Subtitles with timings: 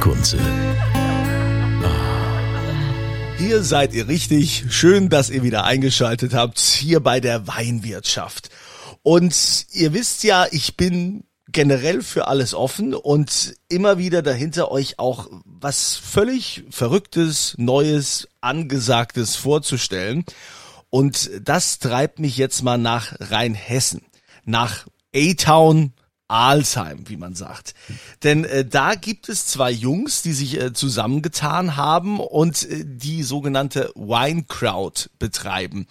[0.00, 0.38] Kunze.
[3.38, 4.64] Hier seid ihr richtig.
[4.68, 8.50] Schön, dass ihr wieder eingeschaltet habt hier bei der Weinwirtschaft.
[9.02, 14.98] Und ihr wisst ja, ich bin generell für alles offen und immer wieder dahinter euch
[14.98, 20.24] auch was völlig Verrücktes, Neues, Angesagtes vorzustellen.
[20.90, 24.02] Und das treibt mich jetzt mal nach Rheinhessen,
[24.44, 25.92] nach A-Town,
[26.28, 27.74] Alsheim, wie man sagt.
[28.22, 33.22] Denn äh, da gibt es zwei Jungs, die sich äh, zusammengetan haben und äh, die
[33.22, 35.86] sogenannte Wine Crowd betreiben.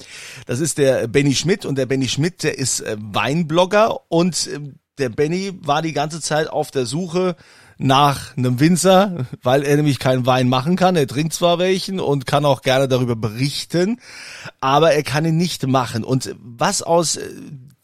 [0.45, 4.59] Das ist der Benny Schmidt und der Benny Schmidt, der ist äh, Weinblogger und äh,
[4.99, 7.35] der Benny war die ganze Zeit auf der Suche
[7.77, 10.95] nach einem Winzer, weil er nämlich keinen Wein machen kann.
[10.95, 13.99] Er trinkt zwar welchen und kann auch gerne darüber berichten,
[14.59, 16.03] aber er kann ihn nicht machen.
[16.03, 17.29] Und was aus äh,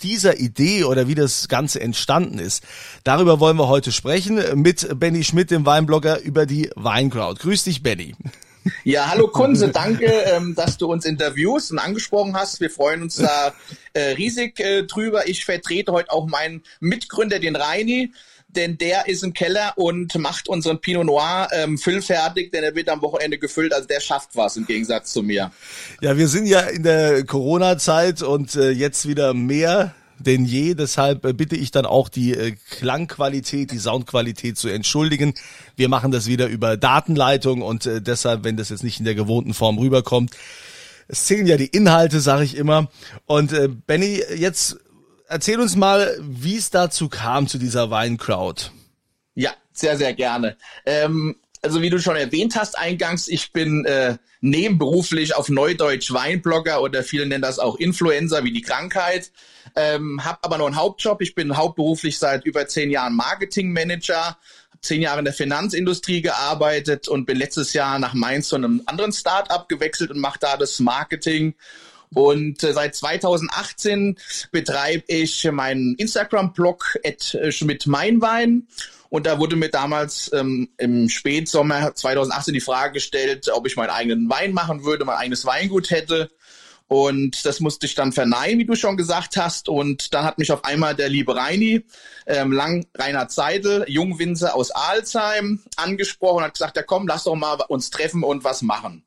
[0.04, 2.64] dieser Idee oder wie das Ganze entstanden ist,
[3.04, 7.40] darüber wollen wir heute sprechen mit Benny Schmidt, dem Weinblogger, über die Weinkraut.
[7.40, 8.16] Grüß dich, Benny.
[8.84, 12.62] Ja, hallo Kunze, danke, ähm, dass du uns interviewst und angesprochen hast.
[12.62, 13.54] Wir freuen uns da
[13.94, 15.28] äh, riesig äh, drüber.
[15.28, 18.14] Ich vertrete heute auch meinen Mitgründer, den Reini,
[18.48, 22.90] denn der ist im Keller und macht unseren Pinot Noir ähm, füllfertig, denn er wird
[22.90, 23.74] am Wochenende gefüllt.
[23.74, 25.52] Also der schafft was im Gegensatz zu mir.
[26.02, 30.74] Ja, wir sind ja in der Corona-Zeit und äh, jetzt wieder mehr denn je.
[30.76, 35.34] Deshalb äh, bitte ich dann auch die äh, Klangqualität, die Soundqualität zu entschuldigen.
[35.76, 39.16] Wir machen das wieder über Datenleitung und äh, deshalb, wenn das jetzt nicht in der
[39.16, 40.32] gewohnten Form rüberkommt,
[41.08, 42.90] es zählen ja die Inhalte, sage ich immer.
[43.26, 44.78] Und äh, Benny, jetzt
[45.28, 48.72] erzähl uns mal, wie es dazu kam zu dieser Weincrowd.
[49.36, 50.58] Ja, sehr, sehr gerne.
[50.86, 56.82] Ähm, also wie du schon erwähnt hast eingangs, ich bin äh, nebenberuflich auf Neudeutsch Weinblogger
[56.82, 59.32] oder viele nennen das auch Influencer wie die Krankheit.
[59.76, 61.22] Ähm, habe aber noch einen Hauptjob.
[61.22, 64.38] Ich bin hauptberuflich seit über zehn Jahren Marketingmanager,
[64.82, 69.14] zehn Jahre in der Finanzindustrie gearbeitet und bin letztes Jahr nach Mainz zu einem anderen
[69.14, 71.56] Start-up gewechselt und mache da das Marketing.
[72.14, 74.18] Und äh, seit 2018
[74.52, 78.68] betreibe ich meinen Instagram-Blog äh, Schmidt Meinwein.
[79.14, 83.92] Und da wurde mir damals ähm, im Spätsommer 2018 die Frage gestellt, ob ich meinen
[83.92, 86.32] eigenen Wein machen würde, mein eigenes Weingut hätte.
[86.88, 89.70] Und das musste ich dann verneinen, wie du schon gesagt hast.
[89.70, 91.86] Und dann hat mich auf einmal der liebe Reini,
[92.26, 97.36] ähm, Lang Reinhard Seidel, Jungwinzer aus Alzheim, angesprochen und hat gesagt, ja komm, lass doch
[97.36, 99.06] mal uns treffen und was machen.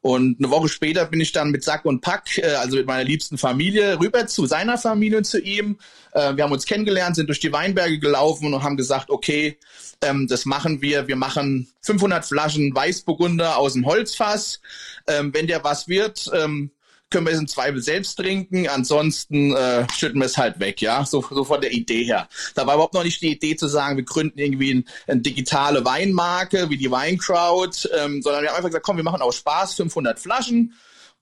[0.00, 3.04] Und eine Woche später bin ich dann mit Sack und Pack, äh, also mit meiner
[3.04, 5.78] liebsten Familie, rüber zu seiner Familie und zu ihm.
[6.12, 9.58] Äh, wir haben uns kennengelernt, sind durch die Weinberge gelaufen und haben gesagt, okay,
[10.02, 11.08] ähm, das machen wir.
[11.08, 14.60] Wir machen 500 Flaschen Weißburgunder aus dem Holzfass.
[15.08, 16.70] Ähm, wenn der was wird, ähm,
[17.10, 21.04] können wir es im Zweifel selbst trinken, ansonsten äh, schütten wir es halt weg, ja,
[21.04, 22.28] so, so von der Idee her.
[22.54, 25.84] Da war überhaupt noch nicht die Idee zu sagen, wir gründen irgendwie ein, eine digitale
[25.84, 29.74] Weinmarke wie die Weincrowd, ähm, sondern wir haben einfach gesagt, komm, wir machen auch Spaß,
[29.74, 30.74] 500 Flaschen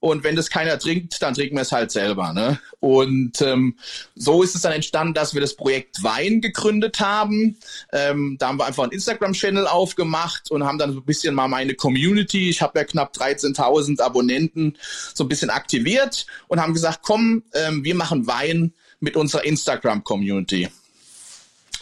[0.05, 2.35] und wenn das keiner trinkt, dann trinken wir es halt selber.
[2.35, 2.61] Ne?
[2.79, 3.79] Und ähm,
[4.15, 7.57] so ist es dann entstanden, dass wir das Projekt Wein gegründet haben.
[7.91, 11.49] Ähm, da haben wir einfach einen Instagram-Channel aufgemacht und haben dann so ein bisschen mal
[11.49, 14.77] meine Community, ich habe ja knapp 13.000 Abonnenten,
[15.15, 20.69] so ein bisschen aktiviert und haben gesagt, komm, ähm, wir machen Wein mit unserer Instagram-Community.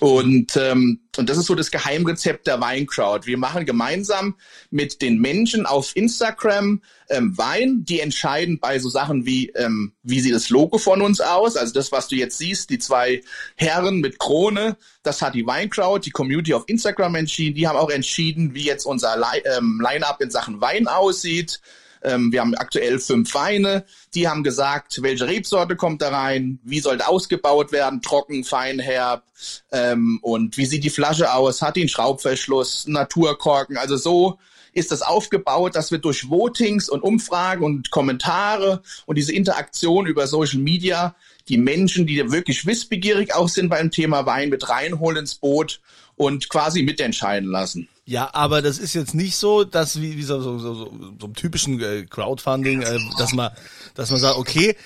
[0.03, 3.25] Und, ähm, und das ist so das Geheimrezept der Weincrowd.
[3.25, 4.35] Wir machen gemeinsam
[4.69, 7.85] mit den Menschen auf Instagram ähm, Wein.
[7.85, 11.57] Die entscheiden bei so Sachen wie, ähm, wie sieht das Logo von uns aus?
[11.57, 13.23] Also das, was du jetzt siehst, die zwei
[13.55, 17.55] Herren mit Krone, das hat die Weincrowd, die Community auf Instagram entschieden.
[17.55, 21.61] Die haben auch entschieden, wie jetzt unser Line, ähm, Line-Up in Sachen Wein aussieht.
[22.03, 23.85] Ähm, wir haben aktuell fünf Weine.
[24.15, 29.25] Die haben gesagt, welche Rebsorte kommt da rein, wie sollte ausgebaut werden, trocken, fein, herb
[29.71, 33.77] ähm, und wie sieht die Flasche aus, hat die einen Schraubverschluss, Naturkorken.
[33.77, 34.39] Also so
[34.73, 40.27] ist das aufgebaut, dass wir durch Votings und Umfragen und Kommentare und diese Interaktion über
[40.27, 41.15] Social Media
[41.49, 45.81] die Menschen, die wirklich wissbegierig auch sind beim Thema Wein, mit reinholen ins Boot
[46.17, 47.89] und quasi mitentscheiden lassen.
[48.05, 51.27] Ja, aber das ist jetzt nicht so, dass wie, wie so, so, so, so, so
[51.27, 53.53] im typischen äh, Crowdfunding, äh, dass man,
[53.95, 54.77] dass man sagt, okay,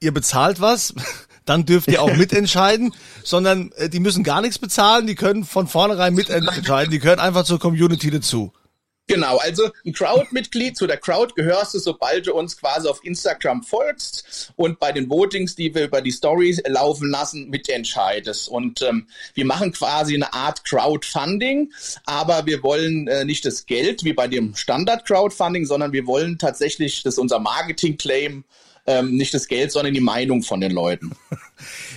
[0.00, 0.92] ihr bezahlt was,
[1.44, 2.92] dann dürft ihr auch mitentscheiden,
[3.22, 7.44] sondern äh, die müssen gar nichts bezahlen, die können von vornherein mitentscheiden, die gehören einfach
[7.44, 8.52] zur Community dazu.
[9.08, 13.62] Genau, also ein Crowd-Mitglied, zu der Crowd gehörst du, sobald du uns quasi auf Instagram
[13.62, 18.48] folgst und bei den Votings, die wir über die Stories laufen lassen, mitentscheidest.
[18.48, 21.72] Und ähm, wir machen quasi eine Art Crowdfunding,
[22.04, 27.04] aber wir wollen äh, nicht das Geld wie bei dem Standard-Crowdfunding, sondern wir wollen tatsächlich,
[27.04, 28.42] das ist unser Marketing-Claim,
[28.86, 31.12] ähm, nicht das Geld, sondern die Meinung von den Leuten.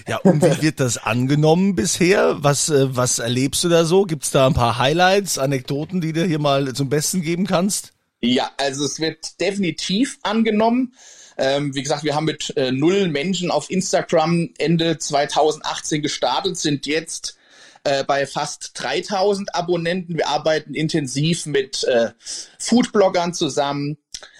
[0.07, 2.37] Ja, und wie wird das angenommen bisher?
[2.39, 4.05] Was, äh, was erlebst du da so?
[4.05, 7.91] Gibt's da ein paar Highlights, Anekdoten, die du hier mal zum Besten geben kannst?
[8.21, 10.93] Ja, also es wird definitiv angenommen.
[11.37, 16.85] Ähm, wie gesagt, wir haben mit äh, null Menschen auf Instagram Ende 2018 gestartet, sind
[16.85, 17.37] jetzt
[17.83, 20.17] äh, bei fast 3000 Abonnenten.
[20.17, 22.09] Wir arbeiten intensiv mit äh,
[22.57, 23.97] Foodbloggern zusammen,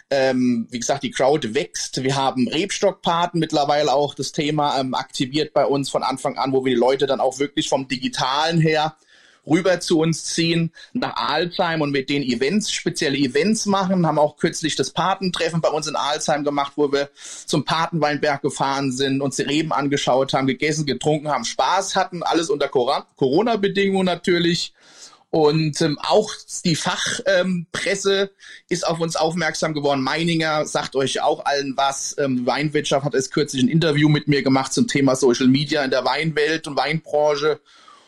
[0.10, 2.04] ähm, wie gesagt, die Crowd wächst.
[2.04, 6.66] Wir haben Rebstockpaten mittlerweile auch das Thema ähm, aktiviert bei uns von Anfang an, wo
[6.66, 8.96] wir die Leute dann auch wirklich vom Digitalen her
[9.46, 14.38] rüber zu uns ziehen nach Alzheim und mit den Events, spezielle Events machen, haben auch
[14.38, 17.10] kürzlich das Patentreffen bei uns in Alzheim gemacht, wo wir
[17.46, 22.50] zum Patenweinberg gefahren sind, uns die Reben angeschaut haben, gegessen, getrunken haben, Spaß hatten, alles
[22.50, 24.74] unter Corona-Bedingungen natürlich.
[25.32, 26.32] Und ähm, auch
[26.66, 28.30] die Fachpresse ähm,
[28.68, 30.02] ist auf uns aufmerksam geworden.
[30.02, 32.16] Meininger sagt euch auch allen was.
[32.18, 35.92] Ähm, Weinwirtschaft hat es kürzlich ein Interview mit mir gemacht zum Thema Social Media in
[35.92, 37.60] der Weinwelt und Weinbranche.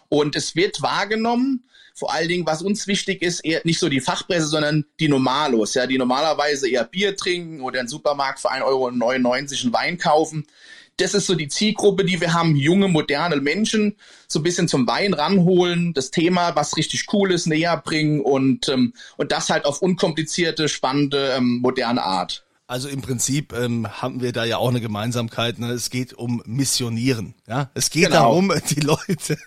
[0.09, 1.63] Und es wird wahrgenommen.
[1.93, 5.75] Vor allen Dingen, was uns wichtig ist, eher nicht so die Fachpresse, sondern die Normalos,
[5.75, 10.47] ja, die normalerweise eher Bier trinken oder im Supermarkt für 1,99 Euro einen Wein kaufen
[10.97, 13.95] das ist so die Zielgruppe, die wir haben, junge, moderne Menschen,
[14.27, 18.69] so ein bisschen zum Wein ranholen, das Thema, was richtig cool ist, näher bringen und,
[18.69, 22.43] ähm, und das halt auf unkomplizierte, spannende, ähm, moderne Art.
[22.71, 25.59] Also im Prinzip ähm, haben wir da ja auch eine Gemeinsamkeit.
[25.59, 25.71] Ne?
[25.71, 27.33] Es geht um Missionieren.
[27.45, 28.19] Ja, es geht genau.
[28.19, 29.37] darum, die Leute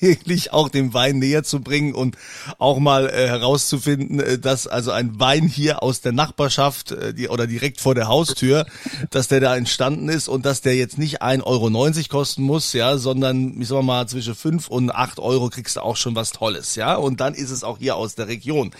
[0.00, 2.18] wirklich auch dem Wein näher zu bringen und
[2.58, 7.30] auch mal äh, herauszufinden, äh, dass also ein Wein hier aus der Nachbarschaft äh, die,
[7.30, 8.66] oder direkt vor der Haustür,
[9.08, 12.98] dass der da entstanden ist und dass der jetzt nicht 1,90 Euro kosten muss, ja,
[12.98, 16.74] sondern ich sag mal zwischen 5 und 8 Euro kriegst du auch schon was Tolles,
[16.74, 16.96] ja.
[16.96, 18.72] Und dann ist es auch hier aus der Region.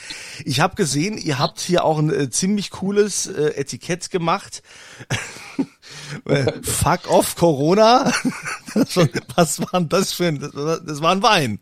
[0.44, 3.77] Ich habe gesehen, ihr habt hier auch ein äh, ziemlich cooles äh, Etikett
[4.10, 4.62] gemacht.
[6.62, 8.12] Fuck off Corona.
[9.34, 11.60] Was war denn das für ein, das war ein Wein.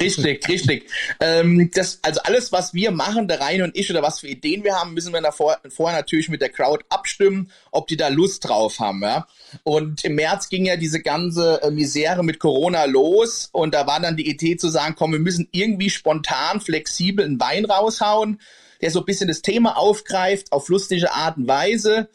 [0.00, 0.88] Richtig, richtig.
[1.20, 4.64] Ähm, das, also alles, was wir machen, der Reine und ich, oder was für Ideen
[4.64, 8.48] wir haben, müssen wir davor, vorher natürlich mit der Crowd abstimmen, ob die da Lust
[8.48, 9.02] drauf haben.
[9.02, 9.26] Ja?
[9.64, 14.00] Und im März ging ja diese ganze äh, Misere mit Corona los und da war
[14.00, 18.40] dann die Idee zu sagen, komm, wir müssen irgendwie spontan, flexibel einen Wein raushauen,
[18.82, 22.08] der so ein bisschen das Thema aufgreift, auf lustige Art und Weise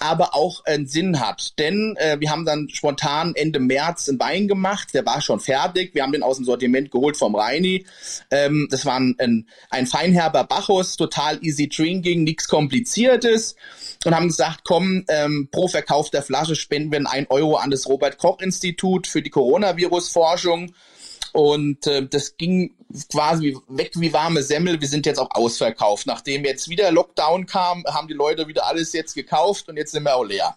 [0.00, 1.58] aber auch einen Sinn hat.
[1.58, 5.94] Denn äh, wir haben dann spontan Ende März einen Wein gemacht, der war schon fertig.
[5.94, 7.84] Wir haben den aus dem Sortiment geholt vom Reini.
[8.30, 13.56] Ähm, das war ein, ein, ein feinherber Bacchus, total easy drinking, nichts kompliziertes.
[14.04, 17.88] Und haben gesagt, komm, ähm, pro Verkauf der Flasche spenden wir ein Euro an das
[17.88, 20.72] Robert-Koch-Institut für die Coronavirus-Forschung.
[21.32, 22.74] Und äh, das ging
[23.10, 24.80] quasi weg wie warme Semmel.
[24.80, 26.06] Wir sind jetzt auch ausverkauft.
[26.06, 30.04] Nachdem jetzt wieder Lockdown kam, haben die Leute wieder alles jetzt gekauft und jetzt sind
[30.04, 30.56] wir auch leer.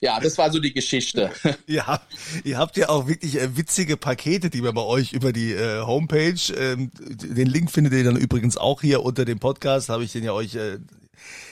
[0.00, 1.32] Ja, das war so die Geschichte.
[1.66, 2.02] ja,
[2.44, 5.80] ihr habt ja auch wirklich äh, witzige Pakete, die wir bei euch über die äh,
[5.80, 10.12] Homepage, ähm, den Link findet ihr dann übrigens auch hier unter dem Podcast, habe ich
[10.12, 10.78] den ja euch äh,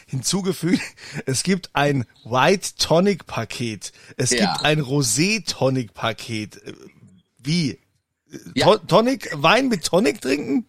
[0.07, 0.83] hinzugefügt.
[1.27, 3.93] Es gibt ein White Tonic Paket.
[4.17, 4.53] Es ja.
[4.53, 6.61] gibt ein Rosé Tonic Paket.
[7.39, 7.79] Wie?
[8.55, 8.77] Ja.
[8.79, 10.67] Tonic, Wein mit Tonic trinken?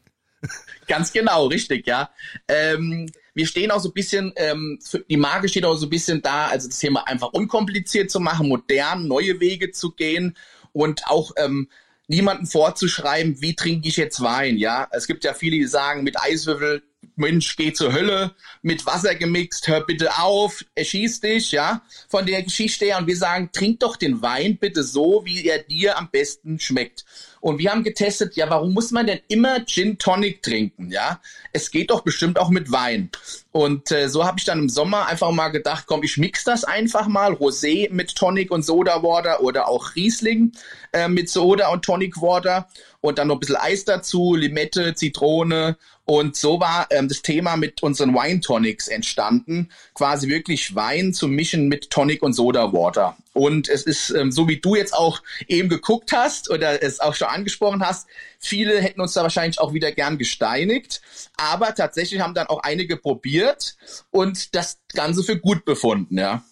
[0.88, 2.10] Ganz genau, richtig, ja.
[2.48, 4.80] Ähm, wir stehen auch so ein bisschen, ähm,
[5.10, 8.48] die Marke steht auch so ein bisschen da, also das Thema einfach unkompliziert zu machen,
[8.48, 10.38] modern, neue Wege zu gehen
[10.74, 11.70] und auch ähm,
[12.08, 14.88] niemanden vorzuschreiben, wie trinke ich jetzt Wein, ja.
[14.92, 16.84] Es gibt ja viele, die sagen, mit Eiswürfel,
[17.16, 22.44] Mensch, geh zur Hölle, mit Wasser gemixt, hör bitte auf, erschieß dich, ja, von der
[22.44, 22.98] Geschichte her.
[22.98, 27.06] Und wir sagen, trink doch den Wein bitte so, wie er dir am besten schmeckt.
[27.46, 30.92] Und wir haben getestet, ja, warum muss man denn immer Gin Tonic trinken?
[30.92, 31.22] Ja,
[31.54, 33.12] es geht doch bestimmt auch mit Wein.
[33.52, 36.64] Und äh, so habe ich dann im Sommer einfach mal gedacht, komm, ich mix das
[36.64, 40.54] einfach mal, Rosé mit Tonic und Soda Water oder auch Riesling
[40.92, 42.68] äh, mit Soda und Tonic Water
[43.00, 47.58] und dann noch ein bisschen Eis dazu, Limette, Zitrone und so war ähm, das Thema
[47.58, 53.18] mit unseren Wine Tonics entstanden, quasi wirklich Wein zu mischen mit Tonic und Soda Water.
[53.34, 57.16] Und es ist, ähm, so wie du jetzt auch eben geguckt hast oder es auch
[57.16, 58.08] schon angesprochen hast,
[58.40, 61.02] viele hätten uns da wahrscheinlich auch wieder gern gesteinigt.
[61.38, 63.76] Aber tatsächlich haben dann auch einige probiert
[64.12, 66.44] und das Ganze für gut befunden, ja.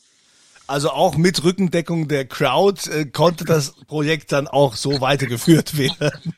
[0.66, 6.36] Also auch mit Rückendeckung der Crowd äh, konnte das Projekt dann auch so weitergeführt werden.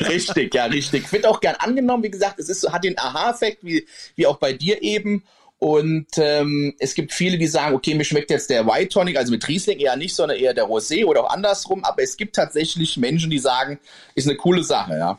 [0.00, 1.10] Richtig, ja, richtig.
[1.12, 2.02] Wird auch gern angenommen.
[2.02, 5.24] Wie gesagt, es ist, hat den Aha-Effekt, wie, wie auch bei dir eben.
[5.60, 9.32] Und ähm, es gibt viele, die sagen, okay, mir schmeckt jetzt der White Tonic, also
[9.32, 11.84] mit Riesling eher nicht, sondern eher der Rosé oder auch andersrum.
[11.84, 13.80] Aber es gibt tatsächlich Menschen, die sagen,
[14.14, 15.18] ist eine coole Sache, ja.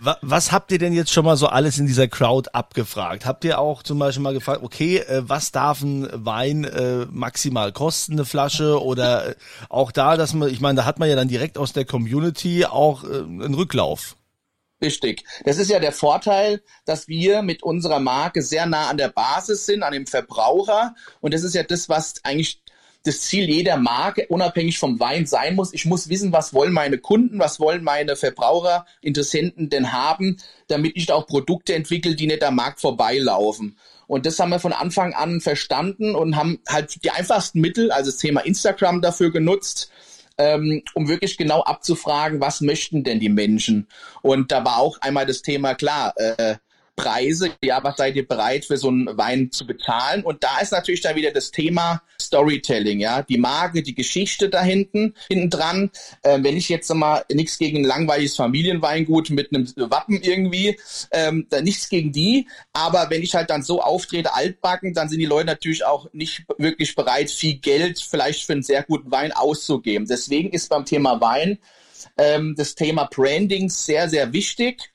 [0.00, 3.26] Was habt ihr denn jetzt schon mal so alles in dieser Crowd abgefragt?
[3.26, 7.72] Habt ihr auch zum Beispiel mal gefragt, okay, äh, was darf ein Wein äh, maximal
[7.72, 8.82] kosten, eine Flasche?
[8.82, 9.34] Oder äh,
[9.68, 12.64] auch da, dass man, ich meine, da hat man ja dann direkt aus der Community
[12.64, 14.16] auch einen Rücklauf.
[14.80, 15.24] Richtig.
[15.44, 19.66] Das ist ja der Vorteil, dass wir mit unserer Marke sehr nah an der Basis
[19.66, 20.94] sind, an dem Verbraucher.
[21.20, 22.62] Und das ist ja das, was eigentlich
[23.04, 25.72] das Ziel jeder Marke, unabhängig vom Wein, sein muss.
[25.72, 30.36] Ich muss wissen, was wollen meine Kunden, was wollen meine Verbraucher, Interessenten denn haben,
[30.66, 33.78] damit ich auch Produkte entwickle, die nicht am Markt vorbeilaufen.
[34.06, 38.10] Und das haben wir von Anfang an verstanden und haben halt die einfachsten Mittel, also
[38.10, 39.90] das Thema Instagram dafür genutzt,
[40.38, 43.86] ähm, um wirklich genau abzufragen, was möchten denn die Menschen.
[44.22, 46.56] Und da war auch einmal das Thema klar, äh,
[46.98, 50.24] Preise, ja, was seid ihr bereit für so einen Wein zu bezahlen?
[50.24, 54.62] Und da ist natürlich dann wieder das Thema Storytelling, ja, die Marke, die Geschichte da
[54.62, 55.90] hinten, hinten dran.
[56.24, 60.76] Ähm, wenn ich jetzt mal nichts gegen ein langweiliges Familienweingut mit einem Wappen irgendwie,
[61.12, 65.20] ähm, da nichts gegen die, aber wenn ich halt dann so auftrete, altbacken, dann sind
[65.20, 69.30] die Leute natürlich auch nicht wirklich bereit, viel Geld vielleicht für einen sehr guten Wein
[69.30, 70.08] auszugeben.
[70.08, 71.58] Deswegen ist beim Thema Wein
[72.16, 74.90] ähm, das Thema Branding sehr, sehr wichtig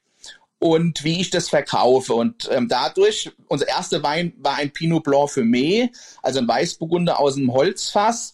[0.63, 2.13] und wie ich das verkaufe.
[2.13, 5.91] Und ähm, dadurch, unser erster Wein war ein Pinot Blanc für Mai,
[6.21, 8.33] also ein Weißburgunder aus dem Holzfass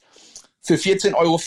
[0.61, 1.39] für 14,50 Euro.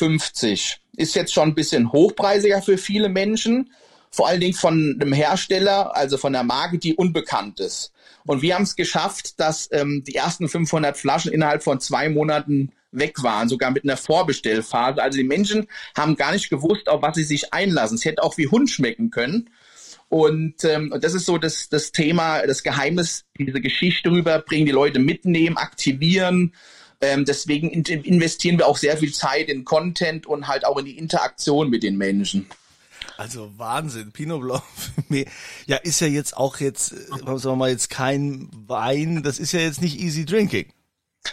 [0.97, 3.71] Ist jetzt schon ein bisschen hochpreisiger für viele Menschen,
[4.11, 7.93] vor allen Dingen von einem Hersteller, also von der Marke, die unbekannt ist.
[8.27, 12.73] Und wir haben es geschafft, dass ähm, die ersten 500 Flaschen innerhalb von zwei Monaten
[12.91, 15.01] weg waren, sogar mit einer Vorbestellphase.
[15.01, 17.97] Also die Menschen haben gar nicht gewusst, auf was sie sich einlassen.
[17.97, 19.49] Es hätte auch wie Hund schmecken können.
[20.13, 24.99] Und, ähm, das ist so das, das Thema, das Geheimnis, diese Geschichte rüberbringen, die Leute
[24.99, 26.55] mitnehmen, aktivieren.
[27.01, 30.99] Ähm, deswegen investieren wir auch sehr viel Zeit in Content und halt auch in die
[30.99, 32.45] Interaktion mit den Menschen.
[33.17, 34.63] Also Wahnsinn, Pinot Blanc
[35.67, 39.53] ja ist ja jetzt auch jetzt, äh, sagen wir mal jetzt kein Wein, das ist
[39.53, 40.67] ja jetzt nicht easy drinking.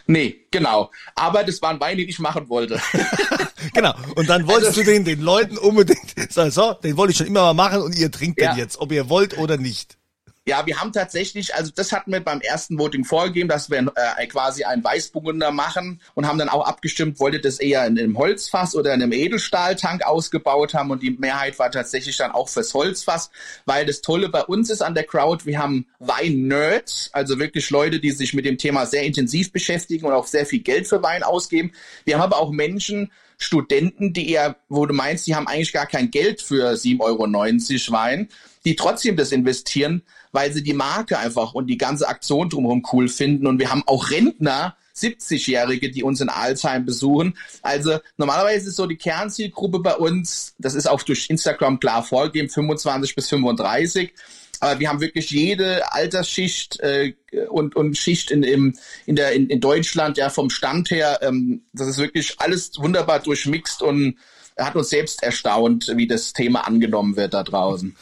[0.08, 0.92] Nee, genau.
[1.16, 2.80] Aber das war ein Wein, den ich machen wollte.
[3.74, 3.94] genau.
[4.16, 7.28] Und dann wolltest also, du den, den Leuten unbedingt sagen, so, den wollte ich schon
[7.28, 8.54] immer mal machen und ihr trinkt ja.
[8.54, 9.99] den jetzt, ob ihr wollt oder nicht.
[10.46, 14.26] Ja, wir haben tatsächlich, also das hatten wir beim ersten Voting vorgegeben, dass wir äh,
[14.28, 18.74] quasi einen Weißburgunder machen und haben dann auch abgestimmt, wollte das eher in einem Holzfass
[18.74, 23.30] oder in einem Edelstahltank ausgebaut haben und die Mehrheit war tatsächlich dann auch fürs Holzfass,
[23.66, 28.00] weil das Tolle bei uns ist an der Crowd, wir haben Wein-Nerds, also wirklich Leute,
[28.00, 31.22] die sich mit dem Thema sehr intensiv beschäftigen und auch sehr viel Geld für Wein
[31.22, 31.74] ausgeben.
[32.06, 35.88] Wir haben aber auch Menschen, Studenten, die eher, wo du meinst, die haben eigentlich gar
[35.88, 38.30] kein Geld für 7,90 Euro Wein,
[38.66, 43.08] die trotzdem das investieren, weil sie die Marke einfach und die ganze Aktion drumherum cool
[43.08, 43.48] finden.
[43.48, 47.38] Und wir haben auch Rentner, 70-Jährige, die uns in Alzheim besuchen.
[47.62, 52.50] Also normalerweise ist so die Kernzielgruppe bei uns, das ist auch durch Instagram klar vorgegeben,
[52.50, 54.14] 25 bis 35.
[54.60, 57.14] Aber wir haben wirklich jede Altersschicht äh,
[57.50, 58.76] und, und Schicht in, im,
[59.06, 61.20] in, der, in, in Deutschland, ja, vom Stand her.
[61.22, 64.18] Ähm, das ist wirklich alles wunderbar durchmixt und
[64.58, 67.96] hat uns selbst erstaunt, wie das Thema angenommen wird da draußen.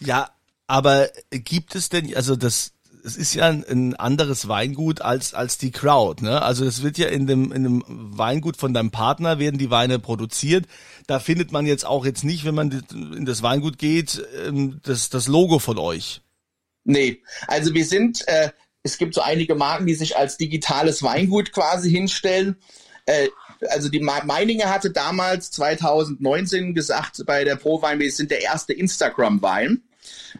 [0.00, 0.30] Ja,
[0.66, 2.72] aber gibt es denn, also das,
[3.08, 6.42] es ist ja ein, ein, anderes Weingut als als die Crowd, ne?
[6.42, 9.98] Also es wird ja in dem in dem Weingut von deinem Partner werden die Weine
[9.98, 10.66] produziert.
[11.06, 15.08] Da findet man jetzt auch jetzt nicht, wenn man in das Weingut geht, ähm, das
[15.08, 16.20] das Logo von euch.
[16.84, 18.50] Nee, also wir sind, äh,
[18.82, 22.56] es gibt so einige Marken, die sich als digitales Weingut quasi hinstellen.
[23.06, 23.28] Äh,
[23.70, 28.72] also die Meininger hatte damals 2019 gesagt bei der Pro Wein, wir sind der erste
[28.74, 29.82] Instagram Wein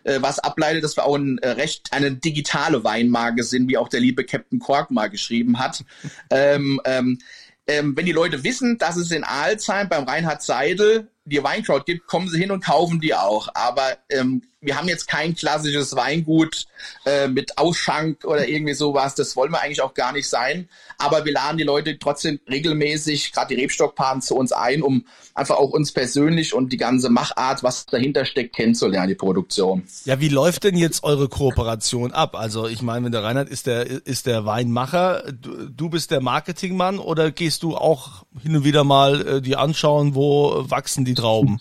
[0.04, 3.88] äh, was ableitet, dass wir auch ein äh, recht eine digitale Weinmarke sind, wie auch
[3.88, 5.84] der liebe Captain Cork mal geschrieben hat.
[6.30, 7.18] ähm, ähm,
[7.66, 12.06] ähm, wenn die Leute wissen, dass es in Alzheim beim Reinhard Seidel die Weinkraut gibt,
[12.06, 13.48] kommen sie hin und kaufen die auch.
[13.54, 16.66] Aber ähm, wir haben jetzt kein klassisches Weingut
[17.06, 19.14] äh, mit Ausschank oder irgendwie sowas.
[19.14, 20.68] Das wollen wir eigentlich auch gar nicht sein.
[20.98, 25.56] Aber wir laden die Leute trotzdem regelmäßig, gerade die Rebstockpaaren, zu uns ein, um einfach
[25.56, 29.84] auch uns persönlich und die ganze Machart, was dahinter steckt, kennenzulernen, die Produktion.
[30.04, 32.34] Ja, wie läuft denn jetzt eure Kooperation ab?
[32.34, 36.20] Also ich meine, wenn der Reinhard ist der ist der Weinmacher, du, du bist der
[36.20, 41.14] Marketingmann oder gehst du auch hin und wieder mal äh, die anschauen, wo wachsen die
[41.18, 41.60] Trauben?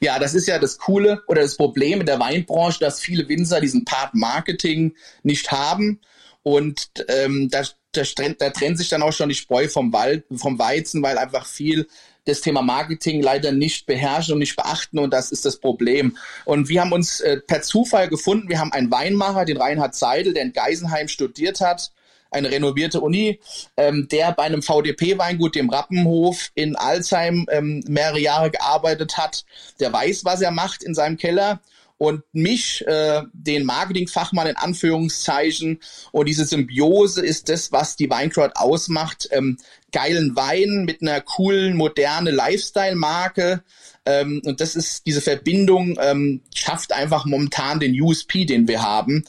[0.00, 3.60] Ja, das ist ja das Coole oder das Problem in der Weinbranche, dass viele Winzer
[3.60, 6.00] diesen Part Marketing nicht haben.
[6.42, 7.62] Und ähm, da,
[7.92, 8.02] da,
[8.38, 11.86] da trennt sich dann auch schon die Spreu vom Wald, vom Weizen, weil einfach viel
[12.24, 16.16] das Thema Marketing leider nicht beherrschen und nicht beachten und das ist das Problem.
[16.44, 20.34] Und wir haben uns äh, per Zufall gefunden, wir haben einen Weinmacher, den Reinhard Seidel,
[20.34, 21.90] der in Geisenheim studiert hat,
[22.32, 23.40] eine renovierte Uni,
[23.76, 29.44] ähm, der bei einem VDP-Weingut, dem Rappenhof in Alzheim, ähm, mehrere Jahre gearbeitet hat.
[29.80, 31.60] Der weiß, was er macht in seinem Keller
[32.02, 35.78] und mich, äh, den Marketingfachmann in Anführungszeichen.
[36.10, 39.28] Und diese Symbiose ist das, was die Weinkraut ausmacht.
[39.30, 39.56] Ähm,
[39.92, 43.62] geilen Wein mit einer coolen, moderne Lifestyle-Marke.
[44.04, 49.24] Ähm, und das ist diese Verbindung, ähm, schafft einfach momentan den USP, den wir haben.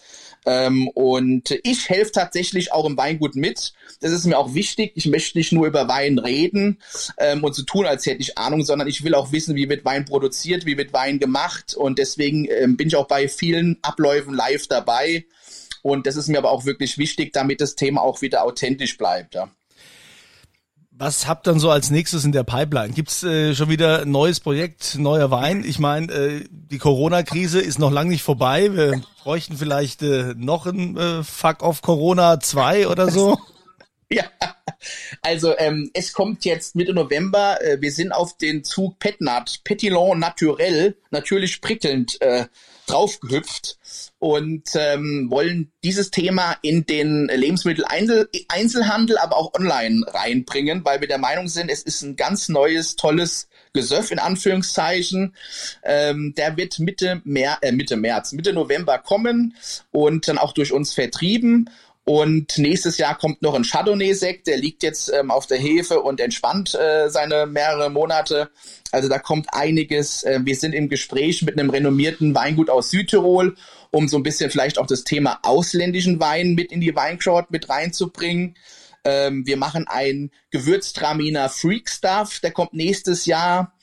[0.45, 3.73] Ähm, und ich helfe tatsächlich auch im Weingut mit.
[4.01, 4.91] Das ist mir auch wichtig.
[4.95, 6.79] Ich möchte nicht nur über Wein reden
[7.17, 9.85] ähm, und so tun, als hätte ich Ahnung, sondern ich will auch wissen, wie wird
[9.85, 11.75] Wein produziert, wie wird Wein gemacht.
[11.75, 15.25] Und deswegen ähm, bin ich auch bei vielen Abläufen live dabei.
[15.81, 19.35] Und das ist mir aber auch wirklich wichtig, damit das Thema auch wieder authentisch bleibt.
[19.35, 19.49] Ja.
[20.95, 22.93] Was habt dann so als nächstes in der Pipeline?
[22.93, 25.63] Gibt's äh, schon wieder ein neues Projekt, neuer Wein?
[25.65, 28.73] Ich meine, äh, die Corona-Krise ist noch lange nicht vorbei.
[28.75, 33.37] Wir bräuchten vielleicht äh, noch ein äh, Fuck of Corona 2 oder so.
[34.09, 34.25] Ja,
[35.23, 37.59] also ähm, es kommt jetzt Mitte November.
[37.63, 42.45] Äh, wir sind auf den Zug Petnat, Petillon Naturel, natürlich prickelnd äh,
[42.93, 43.77] draufgehüpft
[44.19, 51.17] und ähm, wollen dieses Thema in den Lebensmitteleinzelhandel, aber auch online reinbringen, weil wir der
[51.17, 55.35] Meinung sind, es ist ein ganz neues, tolles Gesöff in Anführungszeichen.
[55.83, 59.55] Ähm, der wird Mitte, Mer äh, Mitte März, Mitte November kommen
[59.91, 61.69] und dann auch durch uns vertrieben.
[62.05, 66.19] Und nächstes Jahr kommt noch ein Chardonnay-Sekt, der liegt jetzt ähm, auf der Hefe und
[66.19, 68.49] entspannt äh, seine mehrere Monate.
[68.91, 70.23] Also da kommt einiges.
[70.23, 73.55] Äh, wir sind im Gespräch mit einem renommierten Weingut aus Südtirol,
[73.91, 77.69] um so ein bisschen vielleicht auch das Thema ausländischen Wein mit in die Weinkraut mit
[77.69, 78.55] reinzubringen.
[79.05, 83.73] Ähm, wir machen ein Gewürztraminer Freak Stuff, der kommt nächstes Jahr.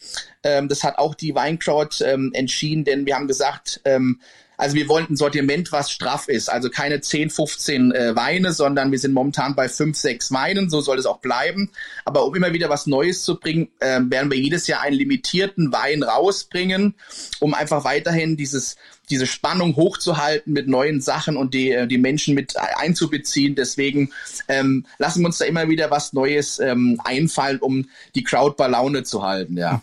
[0.43, 4.21] Ähm, das hat auch die Weinkraut ähm, entschieden, denn wir haben gesagt, ähm,
[4.61, 6.51] also wir wollen ein Sortiment, was straff ist.
[6.51, 10.69] Also keine 10, 15 äh, Weine, sondern wir sind momentan bei 5, 6 Weinen.
[10.69, 11.71] So soll es auch bleiben.
[12.05, 15.73] Aber um immer wieder was Neues zu bringen, äh, werden wir jedes Jahr einen limitierten
[15.73, 16.95] Wein rausbringen,
[17.41, 18.77] um einfach weiterhin dieses
[19.09, 23.57] diese Spannung hochzuhalten mit neuen Sachen und die, äh, die Menschen mit einzubeziehen.
[23.57, 24.13] Deswegen
[24.47, 28.69] ähm, lassen wir uns da immer wieder was Neues ähm, einfallen, um die Crowd bei
[28.69, 29.83] Laune zu halten, ja.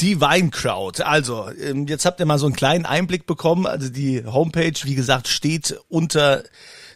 [0.00, 1.00] Die Weinkraut.
[1.00, 3.66] Also, ähm, jetzt habt ihr mal so einen kleinen Einblick bekommen.
[3.66, 6.42] Also die Homepage, wie gesagt, steht unter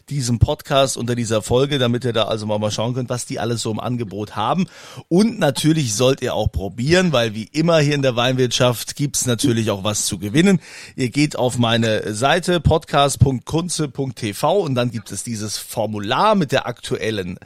[0.09, 3.61] diesem Podcast, unter dieser Folge, damit ihr da also mal, schauen könnt, was die alles
[3.61, 4.67] so im Angebot haben.
[5.09, 9.69] Und natürlich sollt ihr auch probieren, weil wie immer hier in der Weinwirtschaft gibt's natürlich
[9.69, 10.61] auch was zu gewinnen.
[10.95, 17.37] Ihr geht auf meine Seite podcast.kunze.tv und dann gibt es dieses Formular mit der aktuellen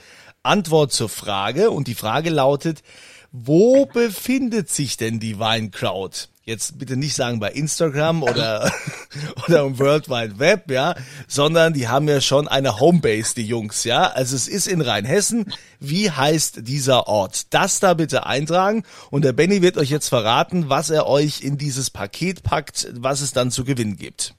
[0.44, 1.72] Antwort zur Frage.
[1.72, 2.84] Und die Frage lautet,
[3.32, 6.30] wo befindet sich denn die Weinkraut?
[6.44, 8.72] Jetzt bitte nicht sagen bei Instagram oder,
[9.48, 10.96] oder im World Wide Web, ja,
[11.28, 14.08] sondern die haben ja schon eine Homebase, die Jungs, ja.
[14.08, 15.54] Also es ist in Rheinhessen.
[15.80, 17.54] Wie heißt dieser Ort?
[17.54, 21.58] Das da bitte eintragen und der Benny wird euch jetzt verraten, was er euch in
[21.58, 24.36] dieses Paket packt, was es dann zu gewinnen gibt.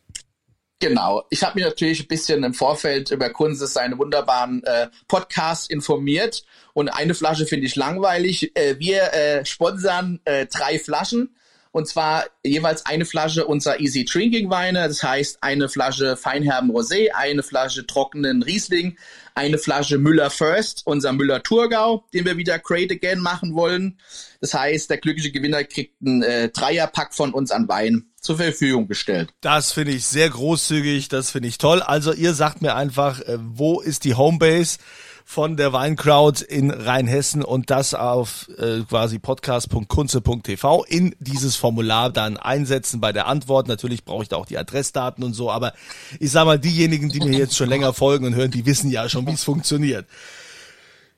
[0.82, 1.22] Genau.
[1.30, 6.42] Ich habe mich natürlich ein bisschen im Vorfeld über Kunzes seine wunderbaren äh, Podcasts informiert.
[6.72, 8.50] Und eine Flasche finde ich langweilig.
[8.56, 11.36] Äh, wir äh, sponsern äh, drei Flaschen.
[11.72, 14.86] Und zwar jeweils eine Flasche unserer Easy Drinking Weine.
[14.86, 18.98] Das heißt eine Flasche Feinherben Rosé, eine Flasche trockenen Riesling,
[19.34, 23.98] eine Flasche Müller First, unser Müller Thurgau, den wir wieder Great Again machen wollen.
[24.42, 28.86] Das heißt, der glückliche Gewinner kriegt einen äh, Dreierpack von uns an Wein zur Verfügung
[28.86, 29.30] gestellt.
[29.40, 31.80] Das finde ich sehr großzügig, das finde ich toll.
[31.80, 34.78] Also ihr sagt mir einfach, äh, wo ist die Homebase
[35.24, 42.36] von der Weinkraut in Rheinhessen und das auf äh, quasi podcast.kunze.tv in dieses Formular dann
[42.36, 43.68] einsetzen bei der Antwort.
[43.68, 45.72] Natürlich brauche ich da auch die Adressdaten und so, aber
[46.20, 49.08] ich sag mal, diejenigen, die mir jetzt schon länger folgen und hören, die wissen ja
[49.08, 50.06] schon, wie es funktioniert.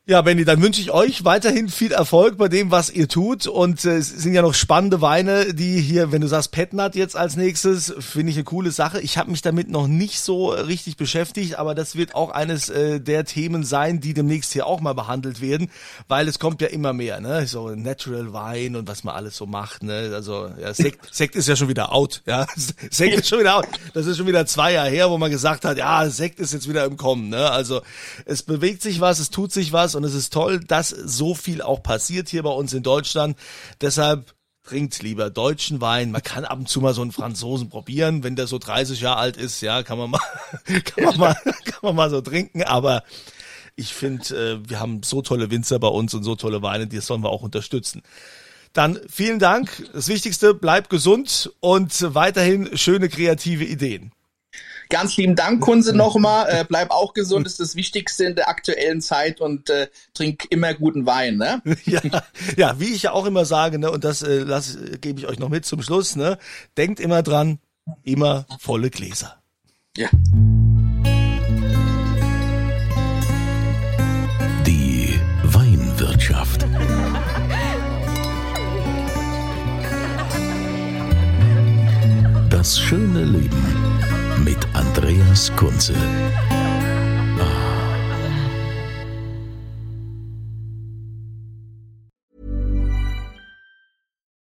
[0.07, 3.47] Ja, Benny, dann wünsche ich euch weiterhin viel Erfolg bei dem, was ihr tut.
[3.47, 7.17] Und äh, es sind ja noch spannende Weine, die hier, wenn du sagst Petnat jetzt
[7.17, 9.01] als nächstes, finde ich eine coole Sache.
[9.01, 13.01] Ich habe mich damit noch nicht so richtig beschäftigt, aber das wird auch eines äh,
[13.01, 15.71] der Themen sein, die demnächst hier auch mal behandelt werden,
[16.07, 17.47] weil es kommt ja immer mehr, ne?
[17.47, 20.11] So Natural Wein und was man alles so macht, ne?
[20.12, 22.47] Also ja, Sekt, Sekt ist ja schon wieder out, ja.
[22.90, 23.69] Sekt ist schon wieder out.
[23.95, 26.69] Das ist schon wieder zwei Jahre her, wo man gesagt hat, ja, Sekt ist jetzt
[26.69, 27.51] wieder im Kommen, ne?
[27.51, 27.81] Also
[28.27, 31.62] es bewegt sich was, es tut sich was und es ist toll, dass so viel
[31.62, 33.37] auch passiert hier bei uns in Deutschland.
[33.80, 36.11] Deshalb trinkt lieber deutschen Wein.
[36.11, 39.18] Man kann ab und zu mal so einen Franzosen probieren, wenn der so 30 Jahre
[39.18, 40.20] alt ist, ja, kann man mal,
[40.85, 43.04] kann man mal, kann man mal so trinken, aber
[43.76, 47.00] ich finde, äh, wir haben so tolle Winzer bei uns und so tolle Weine, die
[47.00, 48.02] sollen wir auch unterstützen.
[48.72, 49.88] Dann vielen Dank.
[49.92, 54.12] Das Wichtigste, bleib gesund und weiterhin schöne kreative Ideen.
[54.88, 56.49] Ganz lieben Dank, Kunze, nochmal.
[56.49, 60.75] Äh, bleib auch gesund, ist das Wichtigste in der aktuellen Zeit und äh, trink immer
[60.75, 61.37] guten Wein.
[61.37, 61.62] Ne?
[61.85, 62.01] ja,
[62.57, 64.44] ja, wie ich ja auch immer sage, ne, und das äh,
[65.01, 66.38] gebe ich euch noch mit zum Schluss, ne,
[66.77, 67.59] denkt immer dran,
[68.03, 69.37] immer volle Gläser.
[69.97, 70.09] Ja.